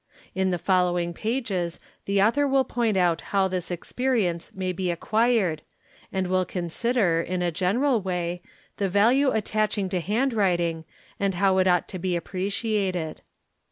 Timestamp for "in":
0.33-0.49, 7.21-7.43